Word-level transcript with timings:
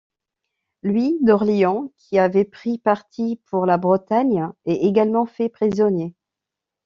Louis 0.81 1.19
d'Orléans, 1.21 1.91
qui 1.95 2.17
avait 2.17 2.43
pris 2.43 2.79
parti 2.79 3.39
pour 3.45 3.67
la 3.67 3.77
Bretagne, 3.77 4.49
est 4.65 4.83
également 4.83 5.27
fait 5.27 5.47
prisonnier. 5.47 6.15